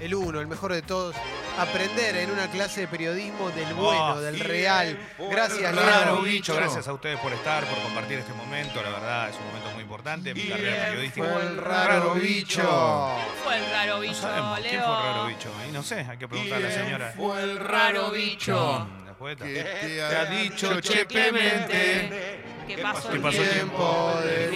el 0.00 0.14
uno, 0.14 0.40
el 0.40 0.46
mejor 0.46 0.72
de 0.72 0.82
todos. 0.82 1.14
Aprender 1.58 2.16
en 2.16 2.30
una 2.30 2.50
clase 2.50 2.82
de 2.82 2.88
periodismo 2.88 3.50
del 3.50 3.72
bueno, 3.74 4.14
Oh, 4.16 4.20
del 4.20 4.38
real. 4.40 4.98
Gracias, 5.30 5.74
Raro 5.74 6.16
Leo. 6.16 6.22
bicho, 6.22 6.54
gracias 6.54 6.86
a 6.86 6.92
ustedes 6.92 7.18
por 7.20 7.32
estar, 7.32 7.64
por 7.64 7.78
compartir 7.82 8.18
este 8.18 8.32
momento. 8.34 8.82
La 8.82 8.90
verdad, 8.90 9.30
es 9.30 9.36
un 9.36 9.46
momento 9.46 9.70
muy 9.70 9.82
importante 9.82 10.30
en 10.30 10.36
mi 10.36 10.44
carrera 10.48 10.84
periodística. 10.86 11.26
Fue 11.26 11.42
el 11.42 11.56
raro 11.56 12.14
bicho. 12.14 13.16
Fue 13.42 13.56
el 13.56 13.70
raro 13.70 13.94
No 13.94 14.00
bicho, 14.00 14.20
quién 14.20 14.44
fue 14.44 14.70
el 14.70 14.80
raro 14.80 15.26
bicho. 15.26 15.50
Y 15.68 15.72
no 15.72 15.82
sé, 15.82 16.06
hay 16.08 16.18
que 16.18 16.28
preguntarle 16.28 16.66
a 16.66 16.68
la 16.70 16.74
señora. 16.74 17.12
Fue 17.16 17.42
el 17.42 17.58
Raro 17.58 18.10
bicho. 18.10 18.86
Después 19.06 19.32
está. 19.40 19.44
te 19.46 20.02
ha 20.14 20.24
dicho 20.26 20.78
Che 20.80 21.06
Clemente. 21.06 22.44
¿Qué 22.66 22.78
pasó? 22.78 23.08
¿Qué 23.10 23.18
pasó? 23.20 23.40
Tiempo 23.42 24.12
de 24.22 24.48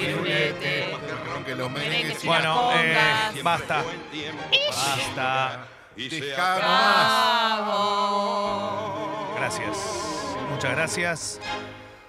Que 1.44 1.54
los 1.54 1.70
Merengue 1.70 1.98
merengues 1.98 2.24
Bueno, 2.24 2.70
eh, 2.74 2.96
basta. 3.42 3.82
Basta. 4.70 5.66
Dejá 5.96 6.56
Bravo. 8.00 9.34
Gracias. 9.36 9.76
Muchas 10.50 10.70
gracias. 10.72 11.40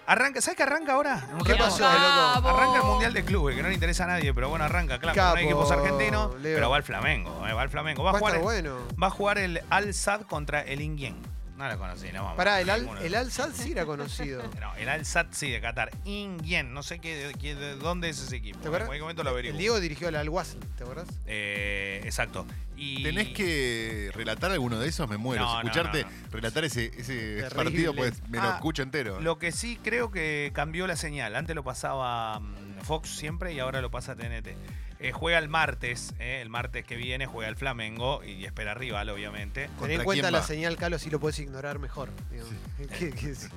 Arranca, 0.08 0.42
¿sabes 0.42 0.58
qué 0.58 0.64
arranca 0.64 0.94
ahora? 0.94 1.26
En 1.30 1.36
un 1.36 1.42
¿Qué 1.44 1.54
rato. 1.54 1.66
pasó, 1.66 1.84
loco? 1.84 2.50
Arranca 2.50 2.78
el 2.80 2.84
Mundial 2.84 3.14
de 3.14 3.24
Clubes, 3.24 3.56
que 3.56 3.62
no 3.64 3.70
le 3.70 3.76
interesa 3.76 4.04
a 4.04 4.08
nadie, 4.08 4.34
pero 4.34 4.50
bueno, 4.50 4.66
arranca, 4.66 5.00
claro, 5.00 5.16
no 5.16 5.24
hay 5.24 5.28
Capo, 5.36 5.38
equipos 5.40 5.72
argentinos, 5.72 6.36
Leo. 6.42 6.56
pero 6.58 6.70
va 6.70 6.78
el 6.78 6.84
Flamengo, 6.84 7.48
eh, 7.48 7.54
va 7.54 7.64
el 7.64 7.70
Flamengo. 7.70 8.04
Va 8.04 8.10
a 8.10 8.14
Va 8.14 8.18
a 8.18 8.20
jugar, 8.20 8.36
el- 8.36 8.42
bueno. 8.42 8.78
va 9.02 9.08
a 9.08 9.10
jugar 9.12 9.38
el 9.38 9.62
Al 9.70 9.94
Sad 9.94 10.22
contra 10.24 10.62
el 10.62 10.82
Ingyen. 10.82 11.16
No 11.62 11.70
lo 11.70 11.78
conocí, 11.78 12.08
no 12.12 12.24
vamos. 12.24 12.38
Pará, 12.38 12.60
el 12.60 12.70
Al, 12.70 12.90
el 13.04 13.14
Al 13.16 13.32
Sadd 13.32 13.52
sí 13.54 13.72
era 13.74 13.86
conocido. 13.86 14.42
No, 14.60 14.76
el 14.76 14.90
Al 14.90 15.06
Sad 15.06 15.28
sí, 15.32 15.52
de 15.52 15.62
Qatar. 15.62 15.92
Ingyen, 16.06 16.74
no 16.74 16.82
sé 16.84 17.00
qué, 17.00 17.28
de, 17.28 17.34
qué- 17.36 17.54
de 17.56 17.76
dónde 17.76 18.10
es 18.10 18.20
ese 18.20 18.38
equipo. 18.38 18.60
¿Te 18.60 18.68
acuerdas? 18.68 18.86
En 18.88 18.88
cualquier 18.88 19.04
momento 19.04 19.24
lo 19.24 19.30
El 19.30 19.34
averiguo. 19.36 19.58
Diego 19.60 19.80
dirigió 19.80 20.08
al 20.08 20.16
Al 20.16 20.30
Wasl, 20.30 20.58
¿te 20.76 20.84
acuerdas? 20.84 21.08
Eh, 21.28 22.02
exacto. 22.04 22.46
Y... 22.76 23.04
Tenés 23.04 23.28
que 23.30 24.10
relatar 24.16 24.50
alguno 24.52 24.80
de 24.80 24.88
esos, 24.90 25.08
me 25.08 25.18
muero. 25.18 25.44
No, 25.46 25.58
Escucharte 25.62 26.04
no, 26.04 26.10
no. 26.10 26.32
relatar 26.32 26.64
ese, 26.66 26.92
ese 26.98 27.46
partido, 27.56 27.94
pues 27.94 28.28
me 28.30 28.40
lo 28.40 28.44
Ah, 28.46 28.56
escucho 28.56 28.82
entero. 28.82 29.22
Lo 29.22 29.38
que 29.38 29.52
sí 29.52 29.78
creo 29.84 30.10
que 30.10 30.52
cambió 30.56 30.88
la 30.88 30.96
señal. 30.96 31.36
Antes 31.36 31.56
lo 31.56 31.64
pasaba 31.64 32.40
mm, 32.40 32.71
Fox 32.82 33.10
siempre 33.10 33.54
y 33.54 33.60
ahora 33.60 33.82
lo 33.82 33.90
pasa 33.92 34.16
TNT. 34.16 34.56
Eh, 35.04 35.12
juega 35.14 35.40
el 35.40 35.50
martes, 35.50 36.14
eh, 36.20 36.42
el 36.44 36.50
martes 36.50 36.86
que 36.86 36.96
viene 36.96 37.26
juega 37.26 37.50
el 37.50 37.56
Flamengo 37.56 38.24
y 38.24 38.46
espera 38.46 38.76
rival, 38.76 39.10
obviamente. 39.10 39.62
Ten 39.68 39.76
¿Contra 39.78 39.96
en 39.96 40.04
cuenta 40.04 40.30
la 40.32 40.40
va? 40.42 40.46
señal, 40.46 40.78
Carlos, 40.78 41.02
si 41.02 41.10
lo 41.10 41.20
puedes 41.20 41.40
ignorar 41.40 41.80
mejor. 41.80 42.10
es- 42.92 43.50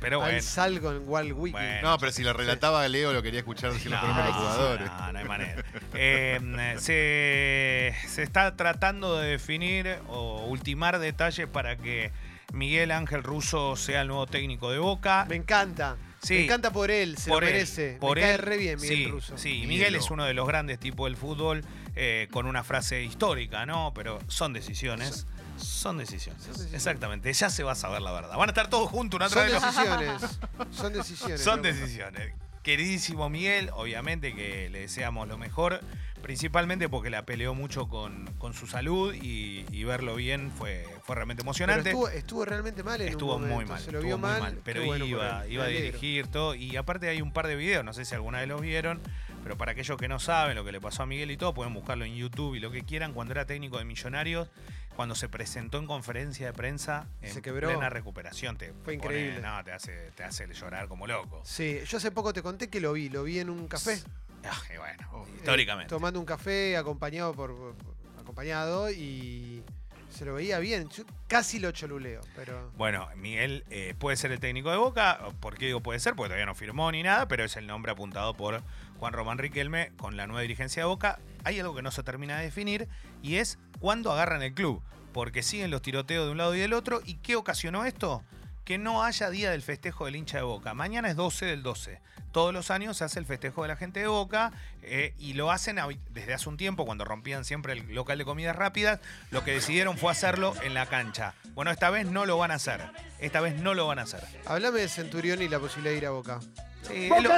Pero 0.00 0.20
bueno. 0.20 0.38
Al 0.56 0.80
con 0.80 1.02
Walt 1.08 1.32
Wiki. 1.34 1.50
Bueno. 1.52 1.90
No, 1.90 1.98
pero 1.98 2.12
si 2.12 2.22
lo 2.22 2.32
relataba 2.32 2.86
Leo, 2.86 3.12
lo 3.12 3.22
quería 3.22 3.40
escuchar 3.40 3.72
sin 3.74 3.90
los 3.90 4.00
nombres 4.00 4.24
de 4.26 4.30
los 4.32 4.40
jugadores. 4.40 4.90
No, 4.92 5.12
no 5.12 5.18
hay 5.18 5.24
manera. 5.24 5.64
Eh, 5.94 6.76
se, 6.78 7.94
se 8.08 8.22
está 8.22 8.54
tratando 8.54 9.16
de 9.18 9.30
definir 9.30 9.98
o 10.06 10.46
ultimar 10.46 11.00
detalles 11.00 11.48
para 11.48 11.76
que 11.76 12.12
Miguel 12.52 12.92
Ángel 12.92 13.24
Russo 13.24 13.74
sea 13.74 14.02
el 14.02 14.08
nuevo 14.08 14.26
técnico 14.28 14.70
de 14.70 14.78
Boca. 14.78 15.26
Me 15.28 15.34
encanta. 15.34 15.96
Sí. 16.22 16.34
Me 16.34 16.44
encanta 16.44 16.72
por 16.72 16.90
él, 16.90 17.16
se 17.16 17.30
por 17.30 17.42
lo 17.42 17.48
él, 17.48 17.54
merece. 17.54 17.96
por 18.00 18.16
Me 18.16 18.22
cae 18.22 18.34
él, 18.34 18.38
re 18.38 18.56
bien 18.56 18.80
Miguel 18.80 18.96
sí, 18.98 19.06
Russo. 19.06 19.38
Sí, 19.38 19.48
Miguel 19.50 19.68
Miguelo. 19.68 19.98
es 19.98 20.10
uno 20.10 20.24
de 20.24 20.34
los 20.34 20.46
grandes 20.48 20.78
tipos 20.80 21.06
del 21.08 21.16
fútbol 21.16 21.64
eh, 21.94 22.28
con 22.32 22.46
una 22.46 22.64
frase 22.64 23.02
histórica, 23.04 23.66
¿no? 23.66 23.92
Pero 23.94 24.18
son 24.28 24.52
decisiones. 24.52 25.26
Son 25.56 25.98
decisiones. 25.98 26.44
decisiones. 26.46 26.74
Exactamente. 26.74 27.32
Ya 27.32 27.50
se 27.50 27.62
va 27.62 27.72
a 27.72 27.76
saber 27.76 28.00
la 28.02 28.12
verdad. 28.12 28.36
Van 28.36 28.48
a 28.48 28.52
estar 28.52 28.68
todos 28.70 28.90
juntos 28.90 29.18
una 29.18 29.28
Son 29.28 29.42
vez. 29.44 29.52
decisiones. 29.60 30.38
Son 30.72 30.92
decisiones. 30.92 31.40
Son 31.44 31.62
decisiones. 31.62 32.32
Queridísimo 32.68 33.30
Miguel, 33.30 33.70
obviamente 33.72 34.34
que 34.34 34.68
le 34.68 34.80
deseamos 34.80 35.26
lo 35.26 35.38
mejor, 35.38 35.80
principalmente 36.20 36.86
porque 36.90 37.08
la 37.08 37.24
peleó 37.24 37.54
mucho 37.54 37.88
con, 37.88 38.26
con 38.36 38.52
su 38.52 38.66
salud 38.66 39.14
y, 39.14 39.64
y 39.70 39.84
verlo 39.84 40.16
bien 40.16 40.50
fue, 40.50 40.84
fue 41.02 41.16
realmente 41.16 41.40
Pero 41.40 41.46
emocionante. 41.46 41.88
estuvo, 41.88 42.10
estuvo 42.10 42.44
realmente 42.44 42.82
mal 42.82 43.00
en 43.00 43.08
Estuvo 43.08 43.36
un 43.36 43.48
muy 43.48 43.64
mal. 43.64 43.80
Se 43.80 43.90
lo 43.90 44.00
estuvo 44.00 44.18
vio 44.18 44.18
muy 44.18 44.38
mal, 44.38 44.60
pero 44.64 44.84
bueno 44.84 45.06
iba, 45.06 45.46
iba 45.48 45.64
a 45.64 45.68
dirigir 45.68 46.26
todo. 46.26 46.54
Y 46.54 46.76
aparte 46.76 47.08
hay 47.08 47.22
un 47.22 47.32
par 47.32 47.46
de 47.46 47.56
videos, 47.56 47.86
no 47.86 47.94
sé 47.94 48.04
si 48.04 48.14
alguna 48.14 48.40
vez 48.40 48.48
los 48.48 48.60
vieron, 48.60 49.00
pero 49.42 49.56
para 49.56 49.72
aquellos 49.72 49.96
que 49.96 50.08
no 50.08 50.18
saben 50.18 50.54
lo 50.54 50.62
que 50.62 50.72
le 50.72 50.80
pasó 50.82 51.04
a 51.04 51.06
Miguel 51.06 51.30
y 51.30 51.38
todo, 51.38 51.54
pueden 51.54 51.72
buscarlo 51.72 52.04
en 52.04 52.16
YouTube 52.16 52.54
y 52.54 52.60
lo 52.60 52.70
que 52.70 52.82
quieran. 52.82 53.14
Cuando 53.14 53.32
era 53.32 53.46
técnico 53.46 53.78
de 53.78 53.86
Millonarios, 53.86 54.50
cuando 54.98 55.14
se 55.14 55.28
presentó 55.28 55.78
en 55.78 55.86
conferencia 55.86 56.46
de 56.46 56.52
prensa 56.52 57.06
en 57.22 57.32
Se 57.32 57.40
quebró. 57.40 57.68
plena 57.68 57.88
recuperación, 57.88 58.58
te 58.58 58.72
Fue 58.82 58.94
pone- 58.94 58.94
increíble. 58.96 59.40
no, 59.40 59.62
te 59.62 59.70
hace, 59.70 60.10
te 60.16 60.24
hace 60.24 60.52
llorar 60.52 60.88
como 60.88 61.06
loco. 61.06 61.40
Sí, 61.44 61.78
yo 61.86 61.98
hace 61.98 62.10
poco 62.10 62.32
te 62.32 62.42
conté 62.42 62.68
que 62.68 62.80
lo 62.80 62.94
vi. 62.94 63.08
Lo 63.08 63.22
vi 63.22 63.38
en 63.38 63.48
un 63.48 63.68
café. 63.68 64.02
Ah, 64.42 64.60
y 64.74 64.76
bueno, 64.76 65.08
Oh. 65.12 65.24
históricamente. 65.36 65.86
Eh, 65.86 65.96
tomando 65.96 66.18
un 66.18 66.26
café 66.26 66.76
acompañado 66.76 67.32
por- 67.32 67.76
acompañado 68.20 68.90
y 68.90 69.62
se 70.10 70.24
lo 70.24 70.34
veía 70.34 70.58
bien. 70.58 70.88
Yo 70.90 71.04
casi 71.26 71.58
lo 71.58 71.70
choluleo, 71.70 72.20
pero 72.34 72.70
Bueno, 72.76 73.08
Miguel 73.16 73.64
eh, 73.70 73.94
puede 73.98 74.16
ser 74.16 74.32
el 74.32 74.40
técnico 74.40 74.70
de 74.70 74.76
Boca. 74.76 75.18
¿Por 75.40 75.56
qué 75.56 75.66
digo 75.66 75.80
puede 75.80 76.00
ser? 76.00 76.14
Porque 76.14 76.28
todavía 76.28 76.46
no 76.46 76.54
firmó 76.54 76.90
ni 76.90 77.02
nada, 77.02 77.28
pero 77.28 77.44
es 77.44 77.56
el 77.56 77.66
nombre 77.66 77.92
apuntado 77.92 78.34
por 78.34 78.62
Juan 78.98 79.12
Román 79.12 79.38
Riquelme 79.38 79.92
con 79.96 80.16
la 80.16 80.26
nueva 80.26 80.42
dirigencia 80.42 80.82
de 80.82 80.88
Boca. 80.88 81.18
Hay 81.44 81.60
algo 81.60 81.74
que 81.74 81.82
no 81.82 81.90
se 81.90 82.02
termina 82.02 82.38
de 82.38 82.44
definir 82.44 82.88
y 83.22 83.36
es 83.36 83.58
cuándo 83.80 84.12
agarran 84.12 84.42
el 84.42 84.54
club. 84.54 84.82
Porque 85.12 85.42
siguen 85.42 85.70
los 85.70 85.82
tiroteos 85.82 86.26
de 86.26 86.32
un 86.32 86.38
lado 86.38 86.54
y 86.54 86.60
del 86.60 86.74
otro. 86.74 87.00
¿Y 87.04 87.14
qué 87.14 87.34
ocasionó 87.34 87.84
esto? 87.84 88.22
Que 88.68 88.76
no 88.76 89.02
haya 89.02 89.30
día 89.30 89.50
del 89.50 89.62
festejo 89.62 90.04
del 90.04 90.16
hincha 90.16 90.36
de 90.36 90.42
Boca. 90.42 90.74
Mañana 90.74 91.08
es 91.08 91.16
12 91.16 91.46
del 91.46 91.62
12. 91.62 92.02
Todos 92.32 92.52
los 92.52 92.70
años 92.70 92.98
se 92.98 93.04
hace 93.04 93.18
el 93.18 93.24
festejo 93.24 93.62
de 93.62 93.68
la 93.68 93.76
gente 93.76 94.00
de 94.00 94.08
Boca 94.08 94.52
eh, 94.82 95.14
y 95.18 95.32
lo 95.32 95.50
hacen 95.50 95.78
desde 96.10 96.34
hace 96.34 96.50
un 96.50 96.58
tiempo, 96.58 96.84
cuando 96.84 97.06
rompían 97.06 97.46
siempre 97.46 97.72
el 97.72 97.94
local 97.94 98.18
de 98.18 98.26
comidas 98.26 98.54
rápidas. 98.54 99.00
Lo 99.30 99.42
que 99.42 99.52
decidieron 99.52 99.96
fue 99.96 100.12
hacerlo 100.12 100.52
en 100.62 100.74
la 100.74 100.84
cancha. 100.84 101.32
Bueno, 101.54 101.70
esta 101.70 101.88
vez 101.88 102.08
no 102.08 102.26
lo 102.26 102.36
van 102.36 102.50
a 102.50 102.56
hacer. 102.56 102.82
Esta 103.20 103.40
vez 103.40 103.58
no 103.58 103.72
lo 103.72 103.86
van 103.86 104.00
a 104.00 104.02
hacer. 104.02 104.22
háblame 104.44 104.80
de 104.80 104.88
Centurión 104.88 105.40
y 105.40 105.48
la 105.48 105.58
posibilidad 105.60 105.92
de 105.92 105.96
ir 105.96 106.06
a 106.06 106.10
Boca. 106.10 106.38
Sí, 106.82 107.08
es 107.16 107.22
lo- 107.22 107.30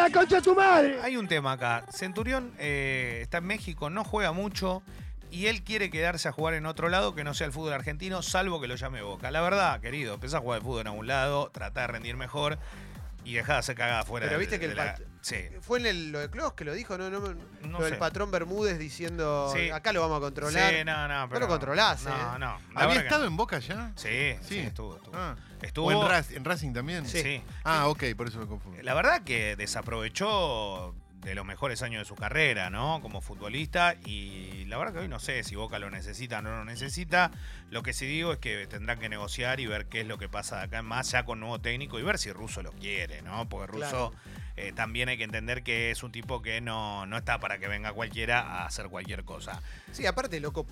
Hay 1.00 1.16
un 1.16 1.28
tema 1.28 1.52
acá. 1.52 1.86
Centurión 1.92 2.52
eh, 2.58 3.20
está 3.22 3.38
en 3.38 3.44
México, 3.44 3.88
no 3.88 4.02
juega 4.02 4.32
mucho 4.32 4.82
y 5.30 5.46
él 5.46 5.62
quiere 5.62 5.90
quedarse 5.90 6.28
a 6.28 6.32
jugar 6.32 6.54
en 6.54 6.66
otro 6.66 6.88
lado 6.88 7.14
que 7.14 7.24
no 7.24 7.34
sea 7.34 7.46
el 7.46 7.52
fútbol 7.52 7.72
argentino, 7.72 8.22
salvo 8.22 8.60
que 8.60 8.66
lo 8.68 8.74
llame 8.76 9.02
Boca. 9.02 9.30
La 9.30 9.40
verdad, 9.40 9.80
querido, 9.80 10.14
empezá 10.14 10.38
a 10.38 10.40
jugar 10.40 10.58
el 10.58 10.64
fútbol 10.64 10.80
en 10.82 10.86
algún 10.88 11.06
lado, 11.06 11.50
trata 11.52 11.82
de 11.82 11.86
rendir 11.88 12.16
mejor 12.16 12.58
y 13.22 13.34
dejá 13.34 13.52
de 13.54 13.58
hacer 13.58 13.76
cagada 13.76 14.02
fuera 14.04 14.24
Pero 14.26 14.38
de- 14.38 14.40
viste 14.46 14.58
que 14.58 14.66
de 14.66 14.72
el 14.72 14.76
la- 14.78 14.98
Sí. 15.22 15.36
Fue 15.60 15.78
en 15.78 15.84
el- 15.84 16.10
lo 16.12 16.18
de 16.20 16.30
Klos 16.30 16.54
que 16.54 16.64
lo 16.64 16.72
dijo, 16.72 16.96
¿no? 16.96 17.10
no, 17.10 17.20
No 17.20 17.78
lo 17.78 17.84
del 17.84 17.98
patrón 17.98 18.30
Bermúdez 18.30 18.78
diciendo, 18.78 19.52
Sí. 19.54 19.68
acá 19.70 19.92
lo 19.92 20.00
vamos 20.00 20.16
a 20.16 20.20
controlar. 20.20 20.72
Sí, 20.72 20.82
no, 20.84 21.06
no, 21.06 21.28
pero 21.28 21.40
lo 21.40 21.48
controlás, 21.48 22.02
No, 22.04 22.10
¿eh? 22.10 22.38
no. 22.38 22.58
la 22.72 22.80
¿Había 22.80 22.94
que 22.96 23.02
estado 23.02 23.24
no. 23.24 23.28
en 23.28 23.36
Boca 23.36 23.58
ya? 23.58 23.92
Sí, 23.96 24.08
sí, 24.40 24.48
Sí. 24.48 24.58
estuvo, 24.60 24.96
estuvo. 24.96 25.14
Ah. 25.14 25.36
Estuvo- 25.60 25.88
¿O 25.88 25.92
en, 25.92 26.08
Raz- 26.10 26.30
en 26.34 26.42
Racing 26.46 26.72
también? 26.72 27.06
Sí. 27.06 27.20
sí. 27.22 27.42
Ah, 27.64 27.88
ok, 27.88 28.04
por 28.16 28.28
eso 28.28 28.38
me 28.38 28.46
confundo. 28.46 28.82
La 28.82 28.94
verdad 28.94 29.22
que 29.22 29.54
desaprovechó 29.56 30.94
de 31.22 31.34
los 31.34 31.44
mejores 31.44 31.82
años 31.82 32.00
de 32.00 32.04
su 32.06 32.14
carrera, 32.14 32.70
¿no? 32.70 33.00
Como 33.02 33.20
futbolista 33.20 33.94
y 34.06 34.64
la 34.66 34.78
verdad 34.78 34.94
que 34.94 34.98
hoy 35.00 35.08
no 35.08 35.20
sé 35.20 35.42
si 35.44 35.54
Boca 35.54 35.78
lo 35.78 35.90
necesita 35.90 36.38
o 36.38 36.42
no 36.42 36.50
lo 36.50 36.64
necesita. 36.64 37.30
Lo 37.70 37.82
que 37.82 37.92
sí 37.92 38.06
digo 38.06 38.32
es 38.32 38.38
que 38.38 38.66
tendrán 38.66 38.98
que 38.98 39.08
negociar 39.08 39.60
y 39.60 39.66
ver 39.66 39.86
qué 39.86 40.00
es 40.00 40.06
lo 40.06 40.18
que 40.18 40.28
pasa 40.28 40.58
de 40.58 40.64
acá 40.64 40.78
en 40.78 40.86
más 40.86 41.10
ya 41.10 41.24
con 41.24 41.40
nuevo 41.40 41.60
técnico 41.60 41.98
y 41.98 42.02
ver 42.02 42.18
si 42.18 42.32
Russo 42.32 42.62
lo 42.62 42.72
quiere, 42.72 43.22
¿no? 43.22 43.48
Porque 43.48 43.66
Russo 43.66 44.14
eh, 44.56 44.72
también 44.72 45.08
hay 45.08 45.18
que 45.18 45.24
entender 45.24 45.62
que 45.62 45.90
es 45.90 46.02
un 46.02 46.12
tipo 46.12 46.40
que 46.40 46.60
no, 46.60 47.06
no 47.06 47.18
está 47.18 47.38
para 47.38 47.58
que 47.58 47.68
venga 47.68 47.92
cualquiera 47.92 48.40
a 48.40 48.66
hacer 48.66 48.88
cualquier 48.88 49.24
cosa. 49.24 49.60
Sí, 49.92 50.06
aparte, 50.06 50.40
loco. 50.40 50.66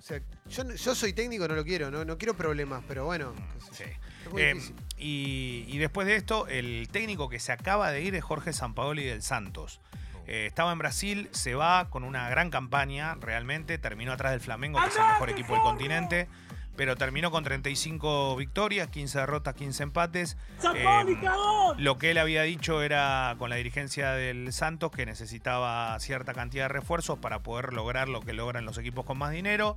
O 0.00 0.02
sea, 0.02 0.18
yo, 0.48 0.64
yo 0.64 0.94
soy 0.94 1.12
técnico, 1.12 1.46
no 1.46 1.54
lo 1.54 1.62
quiero, 1.62 1.90
no, 1.90 2.06
no 2.06 2.16
quiero 2.16 2.34
problemas, 2.34 2.82
pero 2.88 3.04
bueno. 3.04 3.34
sé 3.70 3.84
Sí. 3.84 3.84
yo, 3.84 3.90
es 4.24 4.32
muy 4.32 4.42
Eh, 4.42 4.60
y, 4.96 5.66
y 5.68 5.76
después 5.76 6.06
de 6.06 6.16
esto, 6.16 6.46
el 6.46 6.88
técnico 6.90 7.28
que 7.28 7.38
se 7.38 7.52
acaba 7.52 7.90
de 7.90 8.00
ir 8.00 8.14
es 8.14 8.24
Jorge 8.24 8.54
Sampaoli 8.54 9.04
del 9.04 9.20
Santos. 9.20 9.82
Eh, 10.26 10.46
estaba 10.46 10.72
en 10.72 10.78
Brasil, 10.78 11.28
se 11.32 11.54
va 11.54 11.90
con 11.90 12.04
una 12.04 12.30
gran 12.30 12.48
campaña, 12.48 13.16
realmente. 13.16 13.76
Terminó 13.76 14.12
atrás 14.12 14.32
del 14.32 14.40
Flamengo, 14.40 14.80
que 14.80 14.88
es 14.88 14.96
el 14.96 15.04
mejor 15.04 15.28
equipo 15.28 15.52
del 15.52 15.62
continente. 15.62 16.28
Pero 16.76 16.96
terminó 16.96 17.30
con 17.30 17.44
35 17.44 18.36
victorias, 18.36 18.88
15 18.88 19.18
derrotas, 19.18 19.54
15 19.54 19.82
empates. 19.82 20.36
Eh, 20.74 20.84
lo 21.78 21.98
que 21.98 22.12
él 22.12 22.18
había 22.18 22.42
dicho 22.42 22.82
era 22.82 23.34
con 23.38 23.50
la 23.50 23.56
dirigencia 23.56 24.12
del 24.12 24.52
Santos 24.52 24.90
que 24.90 25.04
necesitaba 25.04 25.98
cierta 26.00 26.32
cantidad 26.32 26.64
de 26.64 26.68
refuerzos 26.68 27.18
para 27.18 27.40
poder 27.40 27.72
lograr 27.72 28.08
lo 28.08 28.20
que 28.20 28.32
logran 28.32 28.64
los 28.64 28.78
equipos 28.78 29.04
con 29.04 29.18
más 29.18 29.32
dinero. 29.32 29.76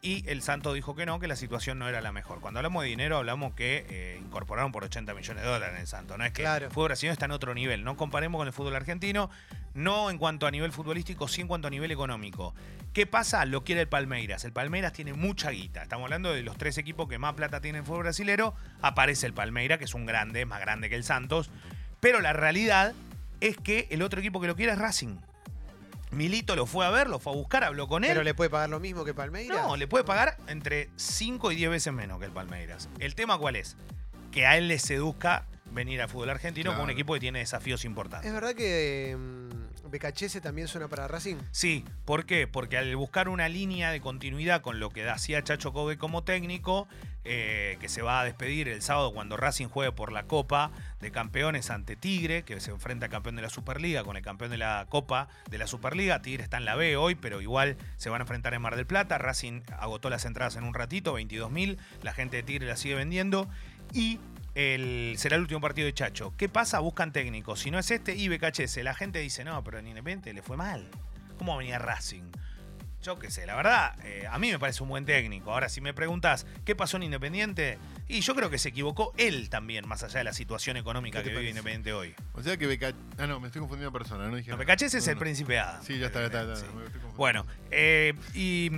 Y 0.00 0.24
el 0.28 0.42
Santos 0.42 0.74
dijo 0.74 0.94
que 0.94 1.06
no, 1.06 1.18
que 1.18 1.26
la 1.26 1.34
situación 1.34 1.80
no 1.80 1.88
era 1.88 2.00
la 2.00 2.12
mejor. 2.12 2.40
Cuando 2.40 2.60
hablamos 2.60 2.84
de 2.84 2.88
dinero, 2.88 3.16
hablamos 3.16 3.52
que 3.54 3.84
eh, 3.88 4.18
incorporaron 4.20 4.70
por 4.70 4.84
80 4.84 5.12
millones 5.12 5.42
de 5.42 5.48
dólares 5.48 5.74
en 5.74 5.80
el 5.80 5.86
Santos. 5.88 6.16
No 6.16 6.24
es 6.24 6.30
que 6.32 6.42
Claro. 6.42 6.66
el 6.66 6.70
fútbol 6.72 6.86
brasileño 6.88 7.12
está 7.12 7.24
en 7.24 7.32
otro 7.32 7.52
nivel. 7.52 7.82
No 7.82 7.96
comparemos 7.96 8.38
con 8.38 8.46
el 8.46 8.52
fútbol 8.52 8.76
argentino, 8.76 9.28
no 9.74 10.08
en 10.10 10.18
cuanto 10.18 10.46
a 10.46 10.52
nivel 10.52 10.70
futbolístico, 10.70 11.26
sí 11.26 11.40
en 11.40 11.48
cuanto 11.48 11.66
a 11.66 11.70
nivel 11.70 11.90
económico. 11.90 12.54
¿Qué 12.92 13.06
pasa? 13.06 13.44
Lo 13.44 13.64
quiere 13.64 13.80
el 13.80 13.88
Palmeiras. 13.88 14.44
El 14.44 14.52
Palmeiras 14.52 14.92
tiene 14.92 15.14
mucha 15.14 15.50
guita. 15.50 15.82
Estamos 15.82 16.04
hablando 16.04 16.32
de 16.32 16.42
los 16.44 16.56
tres 16.56 16.78
equipos 16.78 17.08
que 17.08 17.18
más 17.18 17.34
plata 17.34 17.60
tienen 17.60 17.80
en 17.80 17.82
el 17.82 17.86
fútbol 17.86 18.04
brasilero. 18.04 18.54
Aparece 18.80 19.26
el 19.26 19.32
Palmeiras, 19.34 19.78
que 19.78 19.84
es 19.86 19.94
un 19.94 20.06
grande, 20.06 20.46
más 20.46 20.60
grande 20.60 20.88
que 20.88 20.94
el 20.94 21.02
Santos. 21.02 21.50
Pero 21.98 22.20
la 22.20 22.32
realidad 22.32 22.94
es 23.40 23.56
que 23.56 23.88
el 23.90 24.02
otro 24.02 24.20
equipo 24.20 24.40
que 24.40 24.46
lo 24.46 24.54
quiere 24.54 24.72
es 24.72 24.78
Racing. 24.78 25.16
Milito 26.10 26.56
lo 26.56 26.66
fue 26.66 26.86
a 26.86 26.90
ver, 26.90 27.08
lo 27.08 27.18
fue 27.18 27.32
a 27.32 27.36
buscar, 27.36 27.64
habló 27.64 27.88
con 27.88 28.04
él. 28.04 28.10
Pero 28.10 28.22
le 28.22 28.34
puede 28.34 28.50
pagar 28.50 28.70
lo 28.70 28.80
mismo 28.80 29.04
que 29.04 29.14
Palmeiras. 29.14 29.56
No, 29.56 29.76
le 29.76 29.86
puede 29.86 30.04
pagar 30.04 30.38
entre 30.46 30.90
5 30.96 31.52
y 31.52 31.56
10 31.56 31.70
veces 31.70 31.92
menos 31.92 32.18
que 32.18 32.26
el 32.26 32.32
Palmeiras. 32.32 32.88
¿El 32.98 33.14
tema 33.14 33.38
cuál 33.38 33.56
es? 33.56 33.76
Que 34.30 34.46
a 34.46 34.56
él 34.56 34.68
le 34.68 34.78
seduzca 34.78 35.46
venir 35.72 36.00
al 36.00 36.08
fútbol 36.08 36.30
argentino 36.30 36.72
con 36.74 36.84
un 36.84 36.90
equipo 36.90 37.14
que 37.14 37.20
tiene 37.20 37.40
desafíos 37.40 37.84
importantes. 37.84 38.26
¿Es 38.26 38.34
verdad 38.34 38.54
que 38.54 39.16
mm, 39.18 39.90
Becachese 39.90 40.40
también 40.40 40.68
suena 40.68 40.88
para 40.88 41.08
Racing? 41.08 41.36
Sí, 41.50 41.84
¿por 42.04 42.24
qué? 42.24 42.46
Porque 42.46 42.78
al 42.78 42.94
buscar 42.96 43.28
una 43.28 43.48
línea 43.48 43.90
de 43.90 44.00
continuidad 44.00 44.62
con 44.62 44.80
lo 44.80 44.90
que 44.90 45.08
hacía 45.08 45.42
Chacho 45.42 45.72
Kobe 45.72 45.98
como 45.98 46.24
técnico, 46.24 46.88
eh, 47.24 47.76
que 47.80 47.88
se 47.88 48.00
va 48.00 48.20
a 48.20 48.24
despedir 48.24 48.68
el 48.68 48.80
sábado 48.80 49.12
cuando 49.12 49.36
Racing 49.36 49.66
juegue 49.66 49.92
por 49.92 50.12
la 50.12 50.22
Copa 50.22 50.70
de 51.00 51.10
Campeones 51.10 51.70
ante 51.70 51.96
Tigre, 51.96 52.42
que 52.42 52.58
se 52.60 52.70
enfrenta 52.70 53.06
al 53.06 53.10
campeón 53.10 53.36
de 53.36 53.42
la 53.42 53.50
Superliga 53.50 54.04
con 54.04 54.16
el 54.16 54.22
campeón 54.22 54.50
de 54.50 54.58
la 54.58 54.86
Copa 54.88 55.28
de 55.50 55.58
la 55.58 55.66
Superliga. 55.66 56.22
Tigre 56.22 56.42
está 56.42 56.56
en 56.56 56.64
la 56.64 56.74
B 56.76 56.96
hoy, 56.96 57.14
pero 57.16 57.40
igual 57.40 57.76
se 57.96 58.08
van 58.08 58.20
a 58.20 58.24
enfrentar 58.24 58.54
en 58.54 58.62
Mar 58.62 58.76
del 58.76 58.86
Plata. 58.86 59.18
Racing 59.18 59.62
agotó 59.78 60.10
las 60.10 60.24
entradas 60.24 60.56
en 60.56 60.64
un 60.64 60.74
ratito, 60.74 61.18
22.000. 61.18 61.76
La 62.02 62.14
gente 62.14 62.38
de 62.38 62.42
Tigre 62.42 62.66
la 62.66 62.76
sigue 62.76 62.94
vendiendo. 62.94 63.48
Y 63.92 64.18
el, 64.54 65.14
será 65.18 65.36
el 65.36 65.42
último 65.42 65.60
partido 65.60 65.86
de 65.86 65.94
Chacho. 65.94 66.34
¿Qué 66.36 66.48
pasa? 66.48 66.80
Buscan 66.80 67.12
técnicos. 67.12 67.60
Si 67.60 67.70
no 67.70 67.78
es 67.78 67.90
este, 67.90 68.14
y 68.16 68.28
BKHS. 68.28 68.78
La 68.78 68.94
gente 68.94 69.18
dice, 69.18 69.44
no, 69.44 69.62
pero 69.64 69.78
en 69.78 69.86
Independiente 69.86 70.32
le 70.32 70.42
fue 70.42 70.56
mal. 70.56 70.88
¿Cómo 71.38 71.56
venía 71.56 71.78
Racing? 71.78 72.24
Yo 73.02 73.16
qué 73.18 73.30
sé, 73.30 73.46
la 73.46 73.54
verdad, 73.54 73.94
eh, 74.04 74.26
a 74.28 74.38
mí 74.40 74.50
me 74.50 74.58
parece 74.58 74.82
un 74.82 74.88
buen 74.88 75.04
técnico. 75.04 75.52
Ahora, 75.52 75.68
si 75.68 75.80
me 75.80 75.94
preguntas 75.94 76.46
qué 76.64 76.74
pasó 76.74 76.96
en 76.96 77.04
Independiente, 77.04 77.78
y 78.08 78.20
yo 78.20 78.34
creo 78.34 78.50
que 78.50 78.58
se 78.58 78.70
equivocó 78.70 79.14
él 79.16 79.48
también, 79.50 79.86
más 79.86 80.02
allá 80.02 80.18
de 80.18 80.24
la 80.24 80.32
situación 80.32 80.76
económica 80.76 81.18
¿Qué 81.20 81.24
que 81.24 81.30
vive 81.30 81.42
parece? 81.42 81.50
Independiente 81.50 81.92
hoy. 81.92 82.14
O 82.32 82.42
sea 82.42 82.56
que 82.56 82.66
Beca... 82.66 82.92
Ah, 83.16 83.26
no, 83.28 83.38
me 83.38 83.46
estoy 83.46 83.60
confundiendo 83.60 83.92
de 83.92 83.98
persona, 83.98 84.26
no 84.28 84.34
dije 84.36 84.50
No. 84.50 84.56
BKHS 84.56 84.94
es 84.94 85.06
No, 85.06 85.12
el 85.12 85.18
príncipe 85.18 85.58
Ada. 85.60 85.80
Sí, 85.82 85.98
ya 85.98 86.06
está, 86.06 86.18
ya 86.20 86.26
está. 86.26 86.44
ya 86.44 86.52
está. 86.54 86.66
Sí. 86.66 86.72
Bueno, 87.16 87.46
eh, 87.70 88.14
y, 88.34 88.68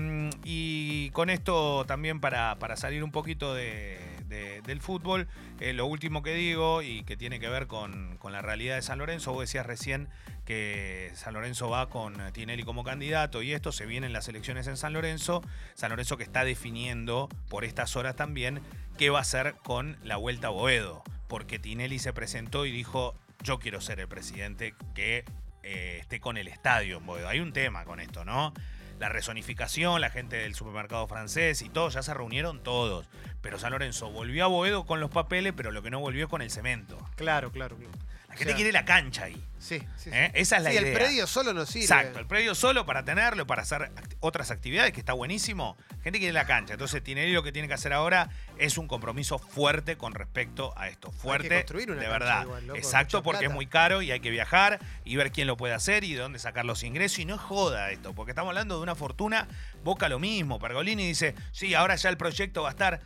y 0.45 1.11
con 1.11 1.31
esto 1.31 1.85
también 1.87 2.21
para, 2.21 2.59
para 2.59 2.77
salir 2.77 3.03
un 3.03 3.13
poquito 3.13 3.55
de- 3.55 3.99
de- 4.31 4.63
del 4.63 4.81
fútbol, 4.81 5.29
eh, 5.61 5.75
lo 5.75 5.85
último 5.85 6.23
que 6.23 6.33
digo 6.33 6.81
y 6.81 7.03
que 7.05 7.19
tiene 7.19 7.39
que 7.39 7.51
ver 7.51 7.67
con, 7.67 8.17
con 8.17 8.33
la 8.33 8.41
realidad 8.41 8.77
de 8.77 8.83
San 8.83 8.99
Lorenzo, 8.99 9.33
vos 9.35 9.43
decías 9.43 9.67
recién 9.67 10.09
que 10.47 11.13
San 11.15 11.35
Lorenzo 11.35 11.69
va 11.69 11.91
con 11.91 12.15
Tinelli 12.33 12.63
como 12.63 12.83
candidato 12.83 13.43
y 13.43 13.53
esto 13.53 13.73
se 13.73 13.85
vienen 13.87 14.13
las 14.15 14.27
elecciones 14.29 14.67
en 14.67 14.77
San 14.79 14.93
Lorenzo, 14.95 15.43
San 15.75 15.91
Lorenzo 15.91 16.17
que 16.17 16.23
está 16.25 16.45
definiendo 16.45 17.29
por 17.51 17.65
estas 17.65 17.95
horas 17.97 18.17
también 18.17 18.61
qué 18.97 19.11
va 19.11 19.19
a 19.19 19.23
hacer 19.23 19.55
con 19.63 19.99
la 20.03 20.17
vuelta 20.17 20.47
a 20.49 20.51
Boedo, 20.51 21.03
porque 21.29 21.59
Tinelli 21.59 21.99
se 21.99 22.13
presentó 22.13 22.67
y 22.67 22.71
dijo, 22.73 23.15
yo 23.43 23.59
quiero 23.59 23.81
ser 23.81 24.01
el 24.01 24.09
presidente 24.09 24.75
que 24.95 25.25
eh, 25.63 25.99
esté 26.01 26.21
con 26.21 26.37
el 26.37 26.49
estadio 26.49 26.99
en 26.99 27.07
Boedo. 27.07 27.29
Hay 27.29 27.41
un 27.41 27.53
tema 27.53 27.85
con 27.85 28.01
esto, 28.01 28.25
¿no? 28.25 28.53
La 29.01 29.09
resonificación, 29.09 30.03
la 30.03 30.11
gente 30.11 30.37
del 30.37 30.55
supermercado 30.55 31.09
francés 31.09 31.63
y 31.63 31.71
todo, 31.71 31.89
ya 31.89 32.03
se 32.03 32.13
reunieron 32.13 32.63
todos. 32.63 33.09
Pero 33.41 33.59
San 33.59 33.73
Lorenzo 33.73 34.11
volvió 34.11 34.45
a 34.45 34.49
Boedo 34.49 34.85
con 34.85 35.01
los 35.01 35.11
papeles, 35.11 35.55
pero 35.57 35.71
lo 35.71 35.83
que 35.83 35.89
no 35.89 36.01
volvió 36.01 36.29
con 36.29 36.43
el 36.43 36.51
cemento. 36.51 36.99
Claro, 37.17 37.51
claro. 37.51 37.77
claro. 37.77 37.91
La 38.31 38.37
gente 38.37 38.45
O 38.45 38.47
sea, 38.49 38.57
quiere 38.57 38.73
la 38.73 38.85
cancha 38.85 39.25
ahí. 39.25 39.45
Sí, 39.59 39.79
sí. 39.79 39.87
sí. 40.05 40.11
¿eh? 40.11 40.31
Esa 40.35 40.57
es 40.57 40.63
la 40.63 40.71
Sí, 40.71 40.77
idea. 40.79 40.89
el 40.89 40.95
predio 40.95 41.27
solo 41.27 41.53
no 41.53 41.67
sirve. 41.67 41.85
Exacto, 41.85 42.19
el 42.19 42.27
predio 42.27 42.55
solo 42.55 42.87
para 42.87 43.05
tenerlo, 43.05 43.47
para 43.47 43.61
hacer 43.63 43.83
act- 43.95 44.17
otras 44.21 44.51
actividades, 44.51 44.93
que 44.93 45.01
está 45.01 45.13
buenísimo. 45.13 45.77
Gente 46.03 46.19
quiere 46.19 46.33
la 46.33 46.47
cancha. 46.47 46.73
Entonces, 46.75 47.03
Tinelli 47.03 47.33
lo 47.33 47.43
que 47.43 47.53
tiene 47.53 47.69
que 47.69 47.75
hacer 47.75 47.93
ahora 47.93 48.31
es 48.57 48.79
un 48.79 48.89
compromiso 48.89 49.39
fuerte 49.39 49.97
con 49.99 50.15
respecto 50.15 50.73
a 50.79 50.89
esto. 50.89 51.11
Fuerte, 51.13 51.49
construir 51.57 51.91
una 51.91 52.01
de 52.01 52.09
verdad. 52.09 52.43
igual, 52.45 52.67
loco, 52.69 52.79
Exacto, 52.79 53.23
porque 53.23 53.47
es 53.47 53.53
muy 53.53 53.67
caro 53.67 54.01
y 54.01 54.11
hay 54.13 54.21
que 54.21 54.31
viajar 54.31 54.79
y 55.05 55.17
ver 55.17 55.31
quién 55.31 55.47
lo 55.47 55.59
puede 55.59 55.75
hacer 55.75 56.05
y 56.05 56.15
de 56.15 56.21
dónde 56.21 56.39
sacar 56.39 56.65
los 56.65 56.83
ingresos. 56.83 57.19
Y 57.19 57.27
no 57.27 57.35
es 57.35 57.41
joda 57.43 57.91
esto, 57.91 58.15
porque 58.15 58.31
estamos 58.31 58.49
hablando 58.51 58.77
de 58.77 58.83
una 58.83 58.95
fortuna. 58.95 59.47
Boca 59.85 60.09
lo 60.09 60.19
mismo. 60.19 60.59
Pergolini 60.59 61.07
dice, 61.07 61.35
sí, 61.53 61.75
ahora 61.75 61.97
ya 61.97 62.09
el 62.09 62.17
proyecto 62.17 62.63
va 62.63 62.69
a 62.69 62.73
estar. 62.73 63.01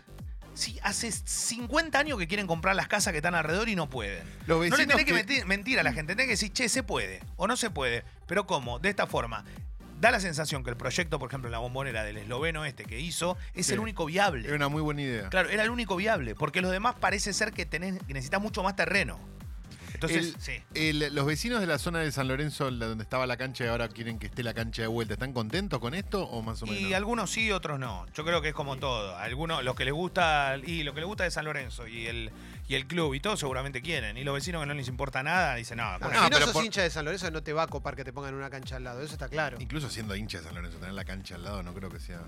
Sí, 0.55 0.79
hace 0.83 1.11
50 1.11 1.99
años 1.99 2.19
que 2.19 2.29
quieren 2.29 2.47
comprar 2.47 2.77
las 2.77 2.87
casas 2.89 3.13
que 3.13 3.19
están 3.19 3.35
alrededor 3.35 3.69
y 3.69 3.75
no 3.75 3.91
pueden. 3.91 4.23
Los 4.47 4.59
No 4.71 4.77
le 4.77 4.87
tenés 4.87 4.97
que, 4.99 5.05
que- 5.07 5.13
mentir, 5.13 5.47
mentir 5.47 5.81
a 5.81 5.83
la 5.83 5.93
gente, 5.93 6.15
tenés 6.15 6.27
que 6.27 6.33
decir, 6.33 6.53
che, 6.53 6.69
se 6.69 6.83
puede 6.83 7.21
o 7.37 7.47
no 7.47 7.57
se 7.57 7.71
puede. 7.71 8.05
Pero 8.27 8.47
¿cómo? 8.47 8.79
De 8.79 8.89
esta 8.89 9.07
forma. 9.07 9.45
Da 10.01 10.11
la 10.11 10.21
sensación 10.21 10.63
que 10.65 10.71
el 10.71 10.77
proyecto, 10.77 11.19
por 11.19 11.31
ejemplo, 11.31 11.49
en 11.49 11.53
la 11.53 11.59
bombonera 11.59 12.05
del 12.05 12.19
esloveno 12.19 12.65
este 12.65 12.85
que 12.85 13.01
hizo, 13.01 13.37
es 13.55 13.67
Sí. 13.67 13.73
el 13.73 13.81
único 13.81 14.05
viable. 14.05 14.47
Era 14.47 14.57
una 14.57 14.69
muy 14.69 14.83
buena 14.83 15.01
idea. 15.03 15.29
Claro, 15.31 15.49
era 15.49 15.63
el 15.63 15.71
único 15.71 15.97
viable, 15.97 16.35
porque 16.35 16.61
los 16.61 16.71
demás 16.73 16.95
parece 17.01 17.33
ser 17.33 17.53
que, 17.53 17.65
tenés, 17.65 17.99
que 18.07 18.13
necesitas 18.13 18.41
mucho 18.41 18.63
más 18.63 18.77
terreno. 18.77 19.19
Entonces, 20.11 20.35
El- 20.35 20.41
sí. 20.41 20.63
El- 20.75 21.15
los 21.15 21.27
vecinos 21.27 21.61
de 21.61 21.67
la 21.67 21.79
zona 21.79 22.01
de 22.01 22.11
San 22.13 22.29
Lorenzo, 22.29 22.71
donde 22.71 23.03
estaba 23.03 23.27
la 23.27 23.37
cancha 23.37 23.65
y 23.65 23.69
ahora 23.69 23.89
quieren 23.89 24.19
que 24.19 24.27
esté 24.27 24.43
la 24.43 24.55
cancha 24.55 24.83
de 24.83 24.89
vuelta, 24.89 25.15
¿están 25.15 25.33
contentos 25.33 25.79
con 25.81 25.95
esto 25.95 26.25
o 26.25 26.43
más 26.43 26.63
o 26.63 26.67
menos? 26.67 26.81
Y 26.81 26.95
algunos 26.95 27.31
sí, 27.31 27.51
otros 27.53 27.79
no. 27.79 28.07
Yo 28.15 28.25
creo 28.25 28.41
que 28.43 28.49
es 28.51 28.55
como 28.55 28.77
todo. 28.77 29.17
Algunos, 29.17 29.63
los 29.65 29.75
que 29.75 29.85
les 29.85 29.95
gusta, 29.95 30.57
y 30.65 30.83
lo 30.83 30.95
que 30.95 31.01
les 31.01 31.07
gusta 31.07 31.25
de 31.25 31.31
San 31.31 31.45
Lorenzo 31.45 31.87
y 31.87 32.07
el, 32.07 32.31
y 32.69 32.75
el 32.75 32.87
club 32.87 33.15
y 33.15 33.21
todo 33.21 33.37
seguramente 33.37 33.83
quieren. 33.83 34.17
Y 34.17 34.25
los 34.25 34.35
vecinos 34.35 34.63
que 34.63 34.67
no 34.67 34.75
les 34.75 34.89
importa 34.89 35.23
nada 35.23 35.55
dicen, 35.57 35.79
no, 35.79 35.93
No, 35.93 35.99
con 36.01 36.13
No, 36.13 36.19
si 36.19 36.25
no 36.25 36.31
pero 36.31 36.45
sos 36.47 36.53
por- 36.55 36.65
hincha 36.65 36.83
de 36.83 36.91
San 36.91 37.05
Lorenzo, 37.05 37.31
no 37.31 37.43
te 37.43 37.53
va 37.53 37.65
a 37.65 37.67
copar 37.67 37.97
que 37.97 38.05
te 38.05 38.13
pongan 38.13 38.35
una 38.35 38.51
cancha 38.51 38.77
al 38.77 38.85
lado. 38.85 39.03
Eso 39.03 39.13
está 39.15 39.29
claro. 39.29 39.57
Incluso 39.61 39.89
siendo 39.91 40.15
hincha 40.17 40.39
de 40.39 40.45
San 40.45 40.55
Lorenzo, 40.55 40.79
tener 40.79 40.95
la 40.95 41.05
cancha 41.05 41.35
al 41.35 41.45
lado 41.45 41.63
no 41.63 41.73
creo 41.75 41.91
que 41.91 42.01
sea. 42.01 42.21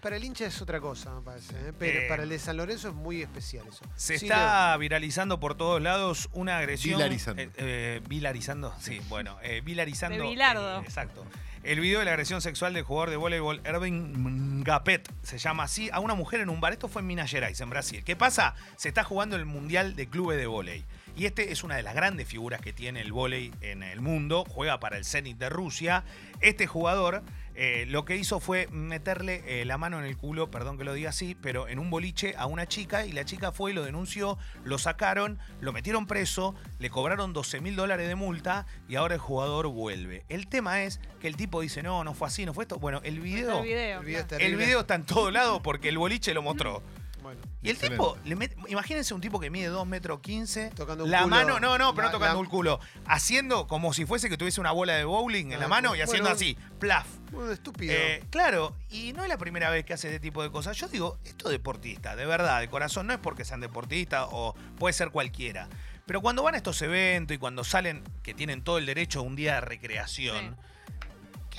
Para 0.00 0.16
el 0.16 0.24
hincha 0.24 0.46
es 0.46 0.60
otra 0.62 0.80
cosa, 0.80 1.12
me 1.14 1.22
parece. 1.22 1.54
¿eh? 1.56 1.72
Pero 1.78 2.00
Eh, 2.00 2.06
para 2.08 2.22
el 2.22 2.28
de 2.28 2.38
San 2.38 2.56
Lorenzo 2.56 2.88
es 2.88 2.94
muy 2.94 3.22
especial 3.22 3.66
eso. 3.66 3.84
Se 3.96 4.18
Sí, 4.18 4.26
está 4.26 4.76
viralizando 4.76 5.40
por 5.40 5.56
todos 5.56 5.82
lados 5.82 6.28
una 6.32 6.58
agresión. 6.58 6.98
Vilarizando. 6.98 7.42
Eh, 7.42 7.50
eh, 7.56 8.00
vilarizando, 8.08 8.74
sí, 8.80 9.00
bueno, 9.08 9.36
eh, 9.42 9.60
vilarizando. 9.64 10.22
De 10.22 10.28
Bilardo. 10.28 10.78
eh, 10.80 10.84
exacto. 10.84 11.24
El 11.64 11.80
video 11.80 11.98
de 11.98 12.04
la 12.04 12.12
agresión 12.12 12.40
sexual 12.40 12.72
del 12.72 12.84
jugador 12.84 13.10
de 13.10 13.16
voleibol 13.16 13.60
Erwin 13.64 14.60
Ngapet 14.62 15.12
se 15.24 15.38
llama 15.38 15.64
así 15.64 15.90
a 15.92 15.98
una 15.98 16.14
mujer 16.14 16.40
en 16.40 16.48
un 16.50 16.60
bar. 16.60 16.72
Esto 16.72 16.86
fue 16.88 17.02
en 17.02 17.08
Minas 17.08 17.28
Gerais, 17.30 17.60
en 17.60 17.68
Brasil. 17.68 18.04
¿Qué 18.04 18.14
pasa? 18.14 18.54
Se 18.76 18.88
está 18.88 19.02
jugando 19.02 19.34
el 19.34 19.44
Mundial 19.44 19.96
de 19.96 20.08
Clubes 20.08 20.38
de 20.38 20.46
Volei. 20.46 20.84
Y 21.16 21.26
este 21.26 21.50
es 21.50 21.64
una 21.64 21.74
de 21.74 21.82
las 21.82 21.96
grandes 21.96 22.28
figuras 22.28 22.60
que 22.60 22.72
tiene 22.72 23.00
el 23.00 23.12
vóley 23.12 23.52
en 23.60 23.82
el 23.82 24.00
mundo. 24.00 24.44
Juega 24.48 24.78
para 24.78 24.96
el 24.98 25.04
Zenit 25.04 25.36
de 25.36 25.48
Rusia. 25.48 26.04
Este 26.40 26.68
jugador 26.68 27.22
eh, 27.60 27.86
lo 27.88 28.04
que 28.04 28.14
hizo 28.14 28.38
fue 28.38 28.68
meterle 28.68 29.42
eh, 29.44 29.64
la 29.64 29.78
mano 29.78 29.98
en 29.98 30.04
el 30.04 30.16
culo, 30.16 30.48
perdón 30.48 30.78
que 30.78 30.84
lo 30.84 30.92
diga 30.92 31.10
así, 31.10 31.34
pero 31.34 31.66
en 31.66 31.80
un 31.80 31.90
boliche 31.90 32.36
a 32.38 32.46
una 32.46 32.68
chica 32.68 33.04
y 33.04 33.10
la 33.10 33.24
chica 33.24 33.50
fue 33.50 33.72
y 33.72 33.74
lo 33.74 33.82
denunció, 33.82 34.38
lo 34.62 34.78
sacaron, 34.78 35.40
lo 35.60 35.72
metieron 35.72 36.06
preso, 36.06 36.54
le 36.78 36.88
cobraron 36.88 37.32
12 37.32 37.60
mil 37.60 37.74
dólares 37.74 38.06
de 38.06 38.14
multa 38.14 38.64
y 38.88 38.94
ahora 38.94 39.14
el 39.14 39.20
jugador 39.20 39.66
vuelve. 39.66 40.24
El 40.28 40.46
tema 40.46 40.84
es 40.84 41.00
que 41.18 41.26
el 41.26 41.34
tipo 41.34 41.60
dice, 41.60 41.82
no, 41.82 42.04
no 42.04 42.14
fue 42.14 42.28
así, 42.28 42.46
no 42.46 42.54
fue 42.54 42.62
esto. 42.62 42.78
Bueno, 42.78 43.00
el 43.02 43.18
video, 43.18 43.58
El 43.58 43.64
video. 43.64 43.98
El 43.98 44.06
video 44.06 44.20
es 44.20 44.26
claro. 44.26 44.26
terrible. 44.28 44.52
el 44.52 44.56
video 44.56 44.80
está 44.82 44.94
en 44.94 45.04
todo 45.04 45.32
lado 45.32 45.60
porque 45.60 45.88
el 45.88 45.98
boliche 45.98 46.32
lo 46.34 46.42
mostró. 46.42 46.80
Bueno, 47.22 47.40
Y 47.62 47.68
el 47.70 47.72
Excelente. 47.76 47.96
tipo, 48.02 48.16
le 48.24 48.36
met- 48.36 48.54
imagínense 48.70 49.12
un 49.12 49.20
tipo 49.20 49.40
que 49.40 49.50
mide 49.50 49.66
2 49.66 49.86
metros 49.86 50.20
15, 50.20 50.70
Tocando 50.70 51.04
un 51.04 51.10
la 51.10 51.22
culo. 51.24 51.30
mano, 51.36 51.60
no, 51.60 51.76
no, 51.76 51.94
pero 51.94 52.06
La- 52.06 52.12
no 52.12 52.18
tocando 52.18 52.36
la- 52.36 52.42
el 52.42 52.48
culo, 52.48 52.80
haciendo 53.06 53.66
como 53.66 53.92
si 53.92 54.06
fuese 54.06 54.28
que 54.28 54.36
tuviese 54.36 54.60
una 54.60 54.70
bola 54.72 54.94
de 54.94 55.04
bowling 55.04 55.46
en 55.46 55.54
Ah, 55.54 55.58
la 55.58 55.68
mano 55.68 55.96
y 55.96 56.00
haciendo 56.00 56.24
bueno. 56.30 56.36
así, 56.36 56.56
plaf. 56.78 57.06
bueno, 57.32 57.50
estúpido. 57.52 57.92
Eh, 57.94 58.22
claro, 58.30 58.74
y 58.90 59.12
no 59.12 59.22
es 59.22 59.28
la 59.28 59.36
primera 59.38 59.68
vez 59.70 59.84
que 59.84 59.92
hace 59.94 60.08
este 60.08 60.20
tipo 60.20 60.42
de 60.42 60.50
cosas. 60.50 60.76
Yo 60.76 60.88
digo, 60.88 61.18
esto 61.24 61.48
deportista, 61.48 62.14
de 62.16 62.24
verdad, 62.24 62.60
de 62.60 62.68
corazón, 62.68 63.06
no 63.08 63.12
es 63.12 63.18
porque 63.18 63.44
sean 63.44 63.60
deportistas 63.60 64.26
o 64.30 64.54
puede 64.78 64.92
ser 64.92 65.10
cualquiera. 65.10 65.68
Pero 66.06 66.22
cuando 66.22 66.42
van 66.42 66.54
a 66.54 66.56
estos 66.56 66.80
eventos 66.80 67.34
y 67.34 67.38
cuando 67.38 67.64
salen, 67.64 68.02
que 68.22 68.32
tienen 68.32 68.62
todo 68.62 68.78
el 68.78 68.86
derecho 68.86 69.18
a 69.18 69.22
un 69.22 69.36
día 69.36 69.56
de 69.56 69.60
recreación, 69.60 70.56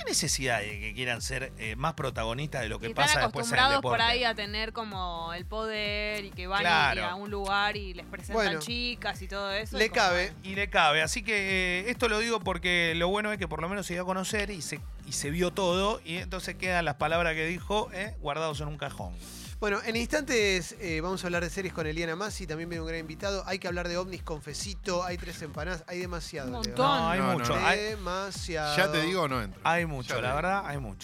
¿qué 0.04 0.10
necesidad 0.10 0.60
de 0.60 0.80
que 0.80 0.92
quieran 0.94 1.22
ser 1.22 1.52
eh, 1.58 1.76
más 1.76 1.94
protagonistas 1.94 2.62
de 2.62 2.68
lo 2.68 2.78
que 2.78 2.88
Y 2.90 2.94
pasa 2.94 3.20
después 3.20 3.46
en 3.48 3.54
el 3.54 3.58
acostumbrados 3.60 3.74
deporte? 3.76 3.98
por 3.98 4.02
ahí 4.02 4.24
a 4.24 4.34
tener 4.34 4.72
como 4.72 5.32
el 5.34 5.44
poder 5.46 6.24
y 6.24 6.30
que 6.30 6.46
van 6.46 6.60
Claro. 6.60 7.00
y 7.00 7.04
a 7.04 7.14
un 7.14 7.30
lugar 7.30 7.76
y 7.76 7.94
les 7.94 8.06
presentan 8.06 8.34
Bueno. 8.46 8.60
chicas 8.60 9.20
y 9.22 9.28
todo 9.28 9.50
eso. 9.52 9.76
Le 9.78 9.86
y 9.86 9.88
como, 9.88 10.00
cabe. 10.00 10.32
Y 10.42 10.54
le 10.54 10.68
cabe. 10.70 11.02
Así 11.02 11.22
que 11.22 11.80
eh, 11.80 11.90
esto 11.90 12.08
lo 12.08 12.18
digo 12.18 12.40
porque 12.40 12.94
lo 12.96 13.08
bueno 13.08 13.32
es 13.32 13.38
que 13.38 13.48
por 13.48 13.60
lo 13.60 13.68
menos 13.68 13.86
se 13.86 13.94
dio 13.94 14.02
a 14.02 14.06
conocer 14.06 14.50
y 14.50 14.62
se, 14.62 14.80
y 15.06 15.12
se 15.12 15.30
vio 15.30 15.52
todo. 15.52 16.00
Y 16.04 16.16
entonces 16.16 16.54
quedan 16.56 16.84
las 16.84 16.96
palabras 16.96 17.34
que 17.34 17.46
dijo 17.46 17.90
eh, 17.92 18.14
guardados 18.20 18.60
en 18.60 18.68
un 18.68 18.78
cajón. 18.78 19.14
Bueno, 19.60 19.78
en 19.84 19.94
instantes 19.94 20.74
eh, 20.80 21.02
vamos 21.02 21.22
a 21.22 21.26
hablar 21.26 21.42
de 21.44 21.50
series 21.50 21.74
con 21.74 21.86
Eliana 21.86 22.16
Massi, 22.16 22.46
también 22.46 22.70
viene 22.70 22.80
un 22.80 22.88
gran 22.88 22.98
invitado. 23.00 23.42
Hay 23.46 23.58
que 23.58 23.68
hablar 23.68 23.88
de 23.88 23.98
ovnis 23.98 24.22
con 24.22 24.40
Fecito, 24.40 25.04
hay 25.04 25.18
tres 25.18 25.42
empanadas, 25.42 25.84
hay 25.86 25.98
demasiado. 25.98 26.46
Un 26.48 26.52
Leo. 26.54 26.62
montón. 26.62 26.86
No, 26.86 27.08
hay 27.10 27.18
No, 27.20 27.32
mucho. 27.34 27.54
no. 27.60 27.66
Hay, 27.66 27.78
Demasiado. 27.80 28.76
Ya 28.78 28.90
te 28.90 29.02
digo 29.02 29.28
no 29.28 29.42
entro. 29.42 29.60
hay 29.62 29.84
mucho, 29.84 30.18
la 30.18 30.34
verdad, 30.34 30.62
hay 30.64 30.78
mucho. 30.78 30.98